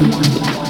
[0.00, 0.67] one.